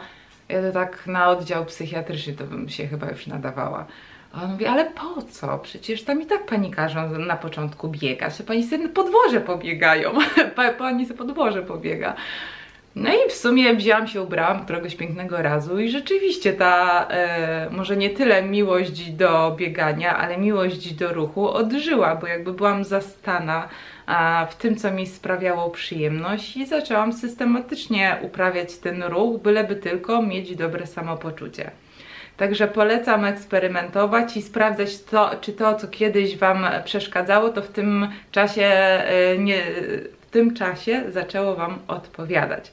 ja 0.49 0.63
to 0.63 0.73
tak 0.73 1.07
na 1.07 1.31
oddział 1.31 1.65
psychiatryczny 1.65 2.33
to 2.33 2.45
bym 2.45 2.69
się 2.69 2.87
chyba 2.87 3.11
już 3.11 3.27
nadawała. 3.27 3.87
A 4.33 4.43
on 4.43 4.51
mówi, 4.53 4.67
ale 4.67 4.85
po 4.85 5.23
co? 5.23 5.59
Przecież 5.59 6.03
tam 6.03 6.23
i 6.23 6.27
tak 6.27 6.47
pani 6.47 6.71
każą 6.71 7.19
na 7.19 7.37
początku 7.37 7.89
biegać, 7.89 8.43
pani 8.47 8.65
sobie 8.65 8.85
na 8.85 8.89
podwoże 8.89 9.41
pobiegają, 9.41 10.13
pani 10.79 11.07
sobie 11.07 11.19
podwoże 11.19 11.63
pobiega. 11.63 12.15
No 12.97 13.11
i 13.11 13.31
w 13.31 13.33
sumie 13.33 13.75
wzięłam 13.75 14.09
się, 14.09 14.23
ubrałam 14.23 14.65
któregoś 14.65 14.95
pięknego 14.95 15.43
razu 15.43 15.79
i 15.79 15.91
rzeczywiście 15.91 16.53
ta, 16.53 17.07
e, 17.11 17.71
może 17.71 17.97
nie 17.97 18.11
tyle 18.11 18.43
miłość 18.43 19.11
do 19.11 19.55
biegania, 19.57 20.17
ale 20.17 20.39
miłość 20.39 20.95
do 20.95 21.13
ruchu 21.13 21.49
odżyła, 21.49 22.17
bo 22.17 22.27
jakby 22.27 22.53
byłam 22.53 22.85
zastana 22.85 23.69
a, 24.07 24.47
w 24.51 24.57
tym, 24.57 24.77
co 24.77 24.91
mi 24.91 25.07
sprawiało 25.07 25.71
przyjemność 25.71 26.57
i 26.57 26.67
zaczęłam 26.67 27.13
systematycznie 27.13 28.17
uprawiać 28.23 28.77
ten 28.77 29.03
ruch, 29.03 29.43
byleby 29.43 29.77
tylko 29.77 30.23
mieć 30.23 30.57
dobre 30.57 30.87
samopoczucie. 30.87 31.71
Także 32.39 32.69
polecam 32.69 33.25
eksperymentować 33.25 34.37
i 34.37 34.43
sprawdzać 34.43 35.03
to, 35.03 35.31
czy 35.41 35.53
to, 35.53 35.75
co 35.75 35.89
kiedyś 35.89 36.37
Wam 36.37 36.67
przeszkadzało, 36.85 37.49
to 37.49 37.63
w 37.63 37.69
tym 37.69 38.09
czasie 38.31 38.65
e, 38.65 39.39
nie 39.39 39.63
w 40.21 40.31
tym 40.31 40.55
czasie 40.55 41.03
zaczęło 41.09 41.57
Wam 41.57 41.79
odpowiadać. 41.89 42.73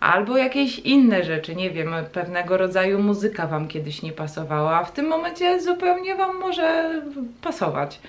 Albo 0.00 0.36
jakieś 0.36 0.78
inne 0.78 1.24
rzeczy, 1.24 1.56
nie 1.56 1.70
wiem, 1.70 1.94
pewnego 2.12 2.56
rodzaju 2.56 3.02
muzyka 3.02 3.46
Wam 3.46 3.68
kiedyś 3.68 4.02
nie 4.02 4.12
pasowała, 4.12 4.78
a 4.78 4.84
w 4.84 4.92
tym 4.92 5.08
momencie 5.08 5.60
zupełnie 5.60 6.14
Wam 6.14 6.38
może 6.38 7.00
pasować. 7.42 8.00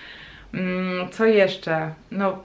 Mm, 0.54 1.10
co 1.10 1.26
jeszcze? 1.26 1.94
No, 2.12 2.44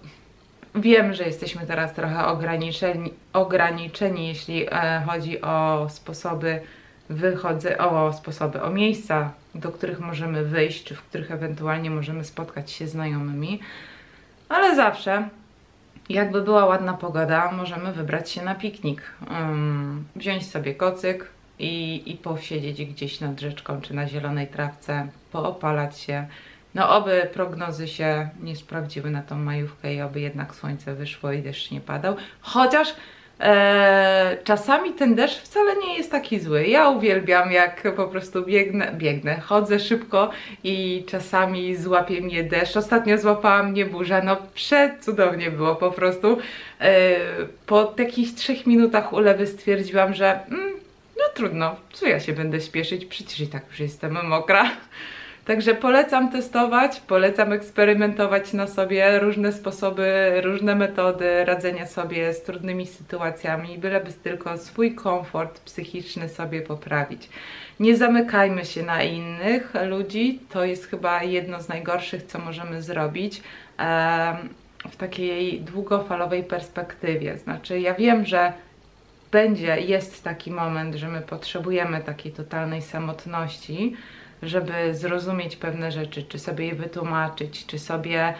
wiem, 0.75 1.15
że 1.15 1.25
jesteśmy 1.25 1.67
teraz 1.67 1.95
trochę 1.95 2.27
ograniczeni, 2.27 3.13
ograniczeni 3.33 4.29
jeśli 4.29 4.67
e, 4.71 5.03
chodzi 5.07 5.41
o 5.41 5.87
sposoby 5.91 6.61
wychodzę, 7.09 7.79
o 7.79 8.13
sposoby, 8.13 8.63
o 8.63 8.71
miejsca, 8.71 9.33
do 9.55 9.73
których 9.73 10.01
możemy 10.01 10.45
wyjść, 10.45 10.85
czy 10.85 10.95
w 10.95 11.03
których 11.03 11.31
ewentualnie 11.31 11.91
możemy 11.91 12.25
spotkać 12.25 12.71
się 12.71 12.89
znajomymi, 12.89 13.61
ale 14.49 14.77
zawsze 14.77 15.29
jakby 16.09 16.43
była 16.43 16.65
ładna 16.65 16.95
pogoda, 16.95 17.53
możemy 17.53 17.93
wybrać 17.93 18.31
się 18.31 18.43
na 18.43 18.55
piknik. 18.55 19.03
Um, 19.31 20.05
wziąć 20.17 20.51
sobie 20.51 20.75
kocyk 20.75 21.31
i, 21.59 22.03
i 22.07 22.17
posiedzieć 22.17 22.85
gdzieś 22.85 23.21
nad 23.21 23.41
rzeczką 23.41 23.81
czy 23.81 23.95
na 23.95 24.09
zielonej 24.09 24.47
trawce, 24.47 25.07
poopalać 25.33 25.99
się. 25.99 26.27
No 26.75 26.97
oby 26.97 27.31
prognozy 27.35 27.89
się 27.89 28.29
nie 28.43 28.57
sprawdziły 28.57 29.11
na 29.11 29.23
tą 29.23 29.37
majówkę 29.37 29.95
i 29.95 30.01
oby 30.01 30.21
jednak 30.21 30.55
słońce 30.55 30.95
wyszło 30.95 31.33
i 31.33 31.43
deszcz 31.43 31.71
nie 31.71 31.81
padał. 31.81 32.17
Chociaż 32.41 32.95
Eee, 33.41 34.37
czasami 34.45 34.93
ten 34.93 35.15
deszcz 35.15 35.41
wcale 35.41 35.77
nie 35.77 35.97
jest 35.97 36.11
taki 36.11 36.41
zły. 36.41 36.67
Ja 36.67 36.89
uwielbiam, 36.89 37.53
jak 37.53 37.97
po 37.97 38.09
prostu 38.09 38.45
biegnę, 38.45 38.93
biegnę, 38.95 39.41
chodzę 39.41 39.81
szybko 39.81 40.31
i 40.65 41.05
czasami 41.09 41.77
złapie 41.77 42.21
mnie 42.21 42.45
deszcz. 42.45 42.77
Ostatnio 42.77 43.19
złapała 43.19 43.63
mnie 43.63 43.85
burza, 43.87 44.23
no 44.23 44.37
przecudownie 44.55 45.51
było 45.51 45.75
po 45.75 45.91
prostu. 45.91 46.39
Eee, 46.81 47.17
po 47.67 47.95
jakichś 47.99 48.33
trzech 48.33 48.67
minutach 48.67 49.13
ulewy 49.13 49.47
stwierdziłam, 49.47 50.15
że 50.15 50.41
mm, 50.51 50.73
no 51.17 51.25
trudno, 51.35 51.77
co 51.93 52.07
ja 52.07 52.21
się 52.21 52.33
będę 52.33 52.61
śpieszyć, 52.61 53.05
przecież 53.05 53.41
i 53.41 53.47
tak 53.47 53.63
już 53.71 53.81
jestem 53.81 54.27
mokra. 54.27 54.71
Także 55.47 55.75
polecam 55.75 56.33
testować, 56.33 57.01
polecam 57.01 57.53
eksperymentować 57.53 58.53
na 58.53 58.67
sobie 58.67 59.19
różne 59.19 59.53
sposoby, 59.53 60.41
różne 60.45 60.75
metody 60.75 61.45
radzenia 61.45 61.87
sobie 61.87 62.35
z 62.35 62.43
trudnymi 62.43 62.87
sytuacjami, 62.87 63.79
byleby 63.79 64.13
tylko 64.13 64.59
swój 64.59 64.95
komfort 64.95 65.61
psychiczny 65.61 66.29
sobie 66.29 66.63
poprawić. 66.63 67.29
Nie 67.81 67.97
zamykajmy 67.97 68.65
się 68.65 68.83
na 68.83 69.03
innych 69.03 69.73
ludzi, 69.89 70.41
to 70.51 70.65
jest 70.65 70.87
chyba 70.87 71.23
jedno 71.23 71.63
z 71.63 71.69
najgorszych, 71.69 72.23
co 72.23 72.39
możemy 72.39 72.83
zrobić 72.83 73.43
w 74.91 74.97
takiej 74.99 75.61
długofalowej 75.61 76.45
perspektywie. 76.45 77.39
Znaczy, 77.39 77.81
ja 77.81 77.95
wiem, 77.95 78.25
że 78.25 78.53
będzie, 79.31 79.81
jest 79.81 80.25
taki 80.25 80.51
moment, 80.51 80.95
że 80.95 81.09
my 81.09 81.21
potrzebujemy 81.21 82.01
takiej 82.01 82.33
totalnej 82.33 82.83
samotności, 82.83 83.97
żeby 84.47 84.95
zrozumieć 84.95 85.57
pewne 85.57 85.93
rzeczy, 85.93 86.23
czy 86.23 86.39
sobie 86.39 86.67
je 86.67 86.75
wytłumaczyć, 86.75 87.67
czy 87.67 87.79
sobie 87.79 88.35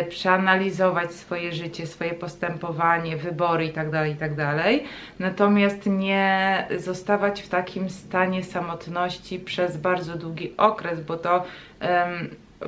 y, 0.00 0.04
przeanalizować 0.04 1.12
swoje 1.12 1.52
życie, 1.52 1.86
swoje 1.86 2.14
postępowanie, 2.14 3.16
wybory 3.16 3.64
itd., 3.64 3.90
tak 3.90 4.08
itd. 4.08 4.36
Tak 4.36 4.74
Natomiast 5.18 5.86
nie 5.86 6.66
zostawać 6.78 7.42
w 7.42 7.48
takim 7.48 7.90
stanie 7.90 8.44
samotności 8.44 9.38
przez 9.40 9.76
bardzo 9.76 10.16
długi 10.16 10.52
okres, 10.56 11.00
bo 11.00 11.16
to 11.16 11.44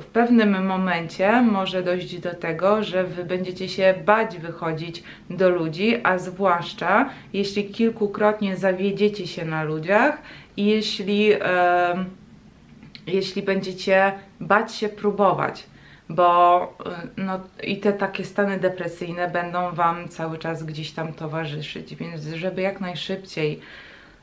w 0.01 0.05
pewnym 0.05 0.65
momencie 0.65 1.41
może 1.41 1.83
dojść 1.83 2.19
do 2.19 2.35
tego, 2.35 2.83
że 2.83 3.03
wy 3.03 3.25
będziecie 3.25 3.69
się 3.69 3.93
bać 4.05 4.37
wychodzić 4.37 5.03
do 5.29 5.49
ludzi, 5.49 5.97
a 6.03 6.17
zwłaszcza 6.17 7.09
jeśli 7.33 7.65
kilkukrotnie 7.65 8.57
zawiedziecie 8.57 9.27
się 9.27 9.45
na 9.45 9.63
ludziach 9.63 10.21
i 10.57 10.65
jeśli 10.65 11.31
jeśli 13.07 13.41
będziecie 13.41 14.13
bać 14.39 14.75
się 14.75 14.89
próbować, 14.89 15.63
bo 16.09 16.63
y, 17.17 17.21
no, 17.21 17.39
i 17.63 17.77
te 17.77 17.93
takie 17.93 18.25
stany 18.25 18.59
depresyjne 18.59 19.29
będą 19.29 19.71
Wam 19.71 20.09
cały 20.09 20.37
czas 20.37 20.63
gdzieś 20.63 20.91
tam 20.91 21.13
towarzyszyć, 21.13 21.95
więc 21.95 22.23
żeby 22.23 22.61
jak 22.61 22.81
najszybciej 22.81 23.59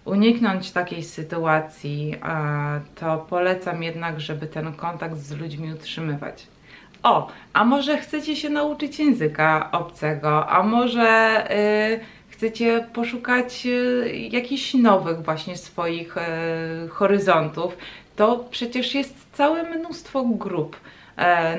uniknąć 0.05 0.71
takiej 0.71 1.03
sytuacji, 1.03 2.15
to 2.95 3.27
polecam 3.31 3.83
jednak, 3.83 4.21
żeby 4.21 4.47
ten 4.47 4.73
kontakt 4.73 5.17
z 5.17 5.33
ludźmi 5.41 5.73
utrzymywać. 5.73 6.47
O, 7.03 7.29
a 7.53 7.65
może 7.65 7.99
chcecie 7.99 8.37
się 8.37 8.51
nauczyć 8.51 8.99
języka 8.99 9.69
obcego, 9.73 10.49
a 10.49 10.63
może 10.63 11.45
y, 11.97 12.01
chcecie 12.29 12.87
poszukać 12.95 13.67
y, 13.67 14.29
jakichś 14.31 14.75
nowych 14.75 15.23
właśnie 15.23 15.57
swoich 15.57 16.17
y, 16.17 16.89
horyzontów, 16.89 17.77
to 18.17 18.45
przecież 18.51 18.95
jest 18.95 19.15
całe 19.33 19.63
mnóstwo 19.63 20.25
grup 20.25 20.77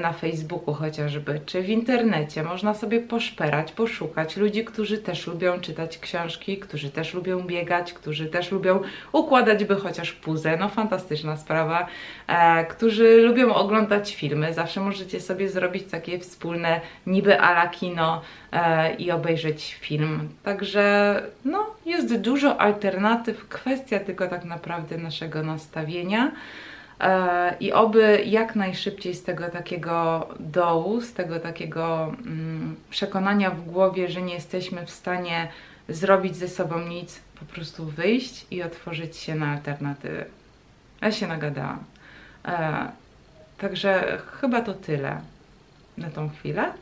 na 0.02 0.14
Facebooku 0.14 0.74
chociażby, 0.74 1.40
czy 1.46 1.62
w 1.62 1.70
internecie. 1.70 2.44
Można 2.44 2.74
sobie 2.74 3.00
poszperać, 3.00 3.72
poszukać 3.72 4.38
ludzi, 4.38 4.66
którzy 4.66 4.98
też 4.98 5.28
lubią 5.28 5.60
czytać 5.60 5.98
książki, 5.98 6.58
którzy 6.58 6.90
też 6.90 7.14
lubią 7.14 7.42
biegać, 7.42 7.94
którzy 7.94 8.26
też 8.26 8.52
lubią 8.52 8.82
układać 9.12 9.64
by 9.66 9.76
chociaż 9.76 10.12
puzę, 10.12 10.58
no 10.58 10.70
fantastyczna 10.70 11.38
sprawa, 11.38 11.88
e, 12.28 12.66
którzy 12.66 13.18
lubią 13.18 13.54
oglądać 13.54 14.16
filmy. 14.16 14.54
Zawsze 14.54 14.82
możecie 14.82 15.22
sobie 15.22 15.50
zrobić 15.50 15.92
takie 15.92 16.20
wspólne 16.20 16.82
niby 17.08 17.40
ala 17.40 17.68
kino 17.68 18.22
e, 18.52 18.96
i 18.96 19.12
obejrzeć 19.12 19.78
film. 19.80 20.30
Także 20.44 21.22
no, 21.46 21.66
jest 21.86 22.18
dużo 22.18 22.62
alternatyw, 22.62 23.48
kwestia 23.48 24.00
tylko 24.00 24.28
tak 24.28 24.46
naprawdę 24.46 24.98
naszego 24.98 25.44
nastawienia. 25.44 26.32
E, 27.00 27.56
I 27.60 27.74
oby 27.74 28.24
jak 28.26 28.56
najszybciej 28.56 29.16
z 29.16 29.24
tego 29.24 29.50
takiego 29.50 30.28
dołu, 30.40 31.02
z 31.02 31.14
tego 31.14 31.40
takiego 31.40 32.16
mm, 32.26 32.76
przekonania 32.90 33.52
w 33.52 33.66
głowie, 33.66 34.10
że 34.10 34.22
nie 34.22 34.34
jesteśmy 34.34 34.86
w 34.86 34.92
stanie 34.92 35.48
zrobić 35.90 36.36
ze 36.36 36.48
sobą 36.48 36.80
nic, 36.80 37.22
po 37.40 37.46
prostu 37.46 37.86
wyjść 37.86 38.46
i 38.52 38.64
otworzyć 38.64 39.18
się 39.18 39.36
na 39.36 39.52
alternatywy. 39.52 40.26
Ja 41.02 41.12
się 41.12 41.28
nagadałam. 41.28 41.84
E, 42.46 42.88
także 43.58 44.22
chyba 44.42 44.62
to 44.62 44.74
tyle 44.74 45.22
na 45.98 46.10
tą 46.10 46.30
chwilę. 46.30 46.74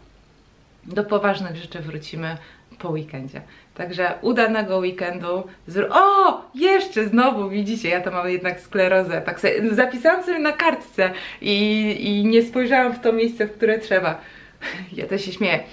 Do 0.83 1.03
poważnych 1.03 1.55
rzeczy 1.55 1.79
wrócimy 1.79 2.37
po 2.81 2.89
weekendzie. 2.89 3.41
Także 3.75 4.13
udanego 4.21 4.77
weekendu. 4.77 5.43
O! 5.89 6.41
Jeszcze 6.55 7.05
znowu, 7.05 7.49
widzicie, 7.49 7.89
ja 7.89 8.01
to 8.01 8.11
mam 8.11 8.29
jednak 8.29 8.59
sklerozę. 8.59 9.21
Tak 9.21 9.39
sobie, 9.39 9.75
zapisałam 9.75 10.23
sobie 10.23 10.39
na 10.39 10.51
kartce 10.51 11.11
i, 11.41 11.95
i 11.99 12.25
nie 12.25 12.43
spojrzałam 12.43 12.93
w 12.93 12.99
to 12.99 13.13
miejsce, 13.13 13.47
w 13.47 13.53
które 13.53 13.79
trzeba. 13.79 14.21
Ja 14.97 15.07
też 15.07 15.25
się 15.25 15.31
śmieję. 15.31 15.63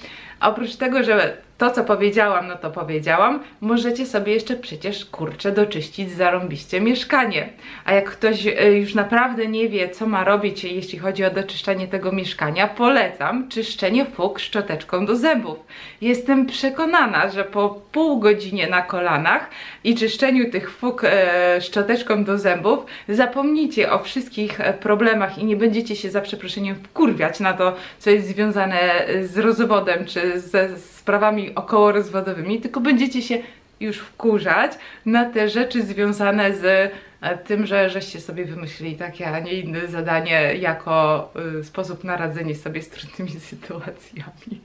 A 0.41 0.50
oprócz 0.50 0.77
tego, 0.77 1.03
że 1.03 1.37
to, 1.59 1.71
co 1.71 1.85
powiedziałam, 1.85 2.49
no 2.49 2.57
to 2.57 2.71
powiedziałam. 2.71 3.43
Możecie 3.61 4.07
sobie 4.07 4.33
jeszcze 4.33 4.57
przecież 4.57 5.05
kurczę 5.05 5.53
doczyścić 5.53 6.11
zarąbiście 6.11 6.81
mieszkanie. 6.81 7.49
A 7.85 7.93
jak 7.93 8.11
ktoś 8.11 8.47
e, 8.47 8.73
już 8.73 8.95
naprawdę 8.95 9.47
nie 9.47 9.69
wie, 9.69 9.88
co 9.88 10.07
ma 10.07 10.25
robić, 10.25 10.65
jeśli 10.65 10.99
chodzi 10.99 11.25
o 11.25 11.31
doczyszczanie 11.31 11.88
tego 11.88 12.12
mieszkania, 12.12 12.69
polecam 12.69 13.49
czyszczenie 13.49 14.05
fuk 14.05 14.38
szczoteczką 14.38 15.07
do 15.07 15.17
zębów. 15.17 15.59
Jestem 16.00 16.47
przekonana, 16.47 17.31
że 17.31 17.45
po 17.45 17.81
pół 17.93 18.21
godzinie 18.21 18.67
na 18.67 18.83
kolanach 18.83 19.50
i 19.85 19.95
czyszczeniu 19.95 20.50
tych 20.50 20.71
fuk 20.71 21.05
e, 21.05 21.61
szczoteczką 21.61 22.25
do 22.25 22.38
zębów 22.38 22.87
zapomnicie 23.09 23.93
o 23.93 23.99
wszystkich 23.99 24.61
e, 24.61 24.73
problemach 24.73 25.38
i 25.38 25.45
nie 25.45 25.57
będziecie 25.57 25.97
się 25.97 26.11
za 26.11 26.21
przeproszeniem 26.21 26.77
wkurwiać 26.77 27.41
na 27.41 27.53
to, 27.53 27.77
co 27.99 28.11
jest 28.11 28.29
związane 28.29 28.79
z 29.23 29.38
rozwodem 29.38 30.05
czy 30.05 30.41
ze 30.41 30.69
sprawami 31.09 31.55
okołorozwodowymi, 31.55 32.61
tylko 32.61 32.81
będziecie 32.81 33.23
się 33.23 33.38
już 33.81 33.99
wkurzać 33.99 34.73
na 35.07 35.25
te 35.25 35.49
rzeczy 35.49 35.83
związane 35.83 36.57
z 36.57 36.93
e, 37.21 37.38
tym, 37.38 37.67
że 37.67 37.91
żeście 37.91 38.21
sobie 38.21 38.45
wymyślili 38.45 38.97
takie, 38.97 39.29
a 39.29 39.38
nie 39.38 39.53
inne 39.53 39.87
zadanie 39.87 40.55
jako 40.55 41.29
y, 41.61 41.65
sposób 41.65 42.05
na 42.05 42.17
radzenie 42.17 42.55
sobie 42.55 42.83
z 42.83 42.88
trudnymi 42.88 43.41
sytuacjami. 43.50 44.61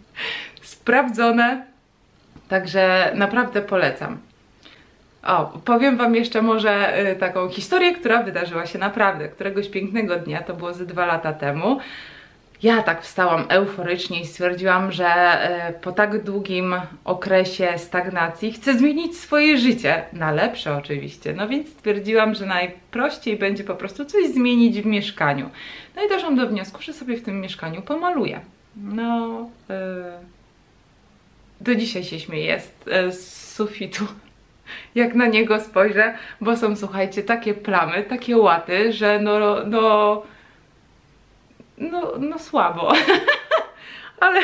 Sprawdzone, 0.62 1.66
także 2.48 3.12
naprawdę 3.16 3.62
polecam. 3.62 4.18
O, 5.24 5.46
powiem 5.66 5.98
Wam 5.98 6.16
jeszcze 6.16 6.42
może 6.42 7.00
y, 7.12 7.16
taką 7.16 7.50
historię, 7.50 7.96
która 7.96 8.24
wydarzyła 8.24 8.66
się 8.66 8.80
naprawdę. 8.80 9.30
Któregoś 9.30 9.70
pięknego 9.70 10.16
dnia, 10.16 10.42
to 10.42 10.54
było 10.54 10.74
ze 10.74 10.86
dwa 10.86 11.06
lata 11.06 11.34
temu, 11.34 11.80
ja 12.64 12.84
tak 12.84 13.02
wstałam 13.02 13.46
euforycznie 13.50 14.22
i 14.22 14.26
stwierdziłam, 14.26 14.92
że 14.92 15.08
e, 15.08 15.74
po 15.74 15.92
tak 15.92 16.24
długim 16.24 16.76
okresie 17.04 17.74
stagnacji 17.78 18.54
chcę 18.54 18.78
zmienić 18.78 19.18
swoje 19.18 19.58
życie, 19.58 20.04
na 20.14 20.32
lepsze 20.32 20.78
oczywiście, 20.78 21.34
no 21.34 21.48
więc 21.48 21.70
stwierdziłam, 21.70 22.36
że 22.36 22.46
najprościej 22.46 23.38
będzie 23.38 23.64
po 23.64 23.76
prostu 23.76 24.06
coś 24.06 24.28
zmienić 24.28 24.82
w 24.82 24.86
mieszkaniu. 24.86 25.50
No 25.96 26.06
i 26.06 26.10
doszłam 26.10 26.36
do 26.36 26.48
wniosku, 26.48 26.82
że 26.82 26.94
sobie 26.94 27.18
w 27.18 27.24
tym 27.24 27.42
mieszkaniu 27.42 27.82
pomaluję. 27.82 28.40
No, 28.76 29.50
yy, 29.70 29.76
do 31.62 31.76
dzisiaj 31.76 32.04
się 32.04 32.20
śmieję 32.20 32.62
z 33.10 33.54
sufitu 33.54 34.06
jak 34.96 35.16
na 35.16 35.28
niego 35.28 35.60
spojrzę, 35.60 36.14
bo 36.42 36.58
są, 36.58 36.76
słuchajcie, 36.76 37.24
takie 37.24 37.54
plamy, 37.54 38.04
takie 38.04 38.38
łaty, 38.38 38.94
że 38.94 39.20
no, 39.20 39.40
no 39.66 40.24
no, 41.78 42.14
no 42.20 42.40
słabo. 42.40 42.94
ale, 44.20 44.42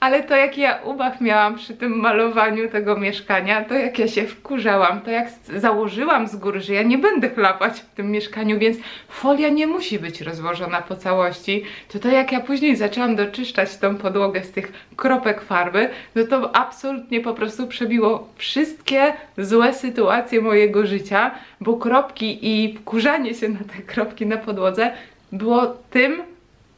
ale 0.00 0.22
to 0.22 0.36
jak 0.36 0.58
ja 0.58 0.78
ubaw 0.84 1.20
miałam 1.20 1.56
przy 1.56 1.74
tym 1.74 2.00
malowaniu 2.00 2.68
tego 2.68 2.96
mieszkania, 2.96 3.64
to 3.64 3.74
jak 3.74 3.98
ja 3.98 4.08
się 4.08 4.26
wkurzałam, 4.26 5.00
to 5.00 5.10
jak 5.10 5.28
założyłam 5.56 6.28
z 6.28 6.36
góry, 6.36 6.60
że 6.60 6.74
ja 6.74 6.82
nie 6.82 6.98
będę 6.98 7.30
chlapać 7.30 7.80
w 7.80 7.94
tym 7.94 8.10
mieszkaniu, 8.10 8.58
więc 8.58 8.78
folia 9.08 9.48
nie 9.48 9.66
musi 9.66 9.98
być 9.98 10.20
rozłożona 10.20 10.82
po 10.82 10.96
całości, 10.96 11.64
to 11.92 11.98
to 11.98 12.08
jak 12.08 12.32
ja 12.32 12.40
później 12.40 12.76
zaczęłam 12.76 13.16
doczyszczać 13.16 13.76
tą 13.76 13.96
podłogę 13.96 14.44
z 14.44 14.50
tych 14.50 14.72
kropek 14.96 15.40
farby, 15.40 15.88
no 16.14 16.24
to 16.24 16.56
absolutnie 16.56 17.20
po 17.20 17.34
prostu 17.34 17.66
przebiło 17.66 18.28
wszystkie 18.36 19.12
złe 19.38 19.74
sytuacje 19.74 20.40
mojego 20.40 20.86
życia, 20.86 21.30
bo 21.60 21.76
kropki 21.76 22.38
i 22.42 22.78
wkurzanie 22.78 23.34
się 23.34 23.48
na 23.48 23.60
te 23.60 23.82
kropki 23.82 24.26
na 24.26 24.36
podłodze 24.36 24.92
było 25.32 25.66
tym, 25.90 26.22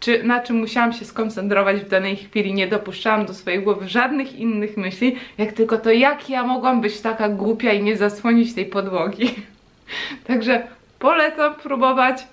czy, 0.02 0.22
na 0.22 0.40
czym 0.40 0.56
musiałam 0.56 0.92
się 0.92 1.04
skoncentrować 1.04 1.80
w 1.80 1.88
danej 1.88 2.16
chwili. 2.16 2.54
Nie 2.54 2.66
dopuszczałam 2.66 3.26
do 3.26 3.34
swojej 3.34 3.62
głowy 3.62 3.88
żadnych 3.88 4.34
innych 4.34 4.76
myśli, 4.76 5.16
jak 5.38 5.52
tylko 5.52 5.78
to, 5.78 5.90
jak 5.90 6.30
ja 6.30 6.42
mogłam 6.42 6.80
być 6.80 7.00
taka 7.00 7.28
głupia 7.28 7.72
i 7.72 7.82
nie 7.82 7.96
zasłonić 7.96 8.54
tej 8.54 8.66
podłogi. 8.66 9.34
Także 10.26 10.66
polecam 10.98 11.54
próbować 11.54 12.26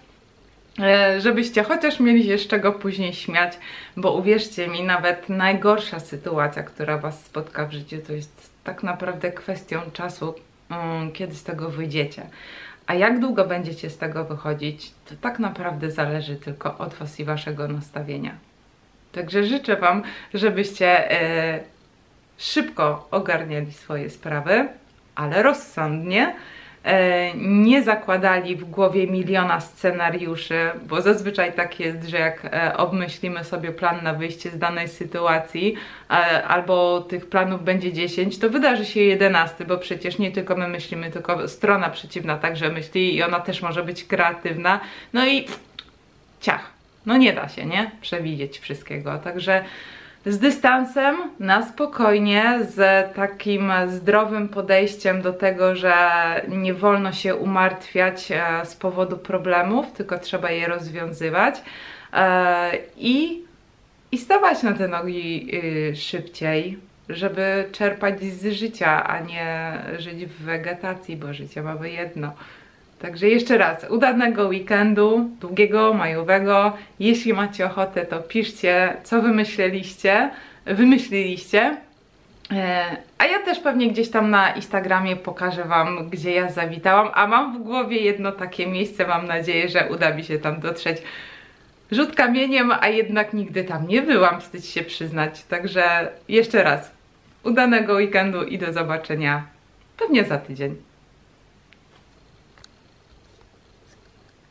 e, 0.80 1.22
żebyście 1.22 1.64
chociaż 1.64 2.00
mieli 2.00 2.24
się 2.24 2.38
z 2.38 2.48
czego 2.48 2.72
później 2.72 3.14
śmiać, 3.14 3.54
bo 3.98 4.14
uwierzcie 4.14 4.68
mi, 4.68 4.84
nawet 4.84 5.30
najgorsza 5.30 6.00
sytuacja, 6.00 6.64
która 6.64 6.98
Was 6.98 7.26
spotka 7.26 7.66
w 7.66 7.72
życiu, 7.72 7.98
to 8.08 8.14
jest 8.14 8.50
tak 8.64 8.84
naprawdę 8.84 9.32
kwestią 9.32 9.82
czasu, 9.94 10.34
mm, 10.70 11.12
kiedy 11.12 11.36
z 11.36 11.44
tego 11.44 11.70
wyjdziecie. 11.70 12.24
A 12.90 12.94
jak 12.94 13.20
długo 13.20 13.46
będziecie 13.46 13.90
z 13.90 13.98
tego 13.98 14.26
wychodzić, 14.26 14.92
to 15.10 15.16
tak 15.22 15.40
naprawdę 15.40 15.92
zależy 15.92 16.36
tylko 16.36 16.78
od 16.78 16.94
Was 16.94 17.20
i 17.20 17.26
Waszego 17.26 17.68
nastawienia. 17.68 18.32
Także 19.12 19.44
życzę 19.44 19.76
Wam, 19.76 20.04
żebyście 20.34 21.12
e, 21.12 21.60
szybko 22.38 23.08
ogarniali 23.12 23.74
swoje 23.74 24.10
sprawy, 24.10 24.68
ale 25.16 25.44
rozsądnie 25.44 26.36
nie 27.36 27.84
zakładali 27.84 28.56
w 28.56 28.66
głowie 28.66 29.08
miliona 29.08 29.62
scenariuszy, 29.62 30.70
bo 30.88 31.02
zazwyczaj 31.02 31.54
tak 31.54 31.80
jest, 31.80 32.08
że 32.08 32.18
jak 32.18 32.46
e, 32.46 32.78
obmyślimy 32.78 33.44
sobie 33.44 33.72
plan 33.72 34.04
na 34.04 34.14
wyjście 34.14 34.50
z 34.50 34.58
danej 34.58 34.88
sytuacji, 34.88 35.76
e, 36.10 36.14
albo 36.44 37.02
tych 37.02 37.30
planów 37.30 37.64
będzie 37.64 37.94
10, 37.94 38.40
to 38.40 38.50
wydarzy 38.50 38.86
się 38.86 39.00
11, 39.00 39.66
bo 39.66 39.78
przecież 39.78 40.18
nie 40.18 40.32
tylko 40.32 40.56
my 40.56 40.68
myślimy, 40.68 41.12
tylko 41.12 41.48
strona 41.48 41.90
przeciwna 41.90 42.38
także 42.38 42.70
myśli 42.70 43.16
i 43.16 43.24
ona 43.24 43.40
też 43.40 43.62
może 43.62 43.84
być 43.84 44.04
kreatywna. 44.04 44.80
No 45.14 45.26
i 45.26 45.48
ciach, 46.42 46.70
no 47.06 47.18
nie 47.18 47.34
da 47.34 47.50
się, 47.50 47.66
nie? 47.66 47.92
Przewidzieć 48.02 48.60
wszystkiego. 48.60 49.18
Także 49.18 49.64
z 50.26 50.40
dystansem, 50.40 51.16
na 51.40 51.66
spokojnie, 51.66 52.60
z 52.70 53.08
takim 53.16 53.72
zdrowym 53.88 54.50
podejściem 54.50 55.22
do 55.22 55.34
tego, 55.34 55.76
że 55.76 55.96
nie 56.48 56.74
wolno 56.74 57.12
się 57.12 57.36
umartwiać 57.36 58.32
e, 58.32 58.66
z 58.66 58.76
powodu 58.76 59.18
problemów, 59.18 59.92
tylko 59.92 60.20
trzeba 60.20 60.52
je 60.52 60.68
rozwiązywać 60.68 61.56
e, 62.14 62.72
i, 62.98 63.44
i 64.12 64.18
stawać 64.18 64.64
na 64.64 64.74
te 64.74 64.88
nogi 64.88 65.50
y, 65.54 65.96
szybciej, 65.96 66.78
żeby 67.10 67.66
czerpać 67.72 68.24
z 68.24 68.54
życia, 68.54 69.08
a 69.08 69.20
nie 69.20 69.74
żyć 69.98 70.26
w 70.26 70.44
wegetacji, 70.44 71.18
bo 71.18 71.34
życie 71.34 71.62
mamy 71.64 71.90
jedno. 71.90 72.34
Także 73.02 73.28
jeszcze 73.28 73.58
raz, 73.58 73.86
udanego 73.90 74.48
weekendu, 74.48 75.30
długiego, 75.42 75.94
majowego. 75.94 76.74
Jeśli 77.00 77.34
macie 77.34 77.66
ochotę, 77.66 78.06
to 78.06 78.20
piszcie, 78.20 78.98
co 79.04 79.22
wymyśleliście, 79.22 80.30
wymyśliliście. 80.66 81.78
E, 82.52 82.86
a 83.18 83.26
ja 83.26 83.40
też 83.40 83.60
pewnie 83.60 83.90
gdzieś 83.92 84.10
tam 84.10 84.30
na 84.30 84.52
Instagramie 84.52 85.16
pokażę 85.16 85.64
Wam, 85.64 86.10
gdzie 86.10 86.32
ja 86.32 86.52
zawitałam, 86.52 87.10
a 87.14 87.28
mam 87.28 87.58
w 87.58 87.64
głowie 87.64 87.98
jedno 87.98 88.32
takie 88.32 88.68
miejsce, 88.68 89.08
mam 89.08 89.28
nadzieję, 89.28 89.70
że 89.70 89.90
uda 89.92 90.14
mi 90.14 90.24
się 90.24 90.40
tam 90.40 90.60
dotrzeć 90.60 90.98
rzut 91.92 92.16
kamieniem, 92.16 92.72
a 92.80 92.88
jednak 92.88 93.34
nigdy 93.34 93.64
tam 93.64 93.88
nie 93.88 94.02
byłam, 94.02 94.42
wstydź 94.42 94.66
się 94.66 94.82
przyznać. 94.82 95.44
Także 95.44 96.12
jeszcze 96.28 96.64
raz, 96.64 96.92
udanego 97.44 97.94
weekendu 97.94 98.44
i 98.44 98.58
do 98.58 98.74
zobaczenia 98.74 99.44
pewnie 99.98 100.24
za 100.24 100.38
tydzień. 100.38 100.89